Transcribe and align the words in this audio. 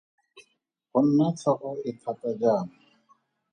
Go 0.91 0.99
nna 1.05 1.27
tlhogo 1.37 1.71
e 1.89 1.91
thata 2.01 2.29
jaana. 2.41 2.73